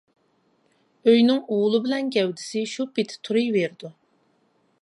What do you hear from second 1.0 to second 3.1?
ئۆينىڭ ئۇلى بىلەن گەۋدىسى شۇ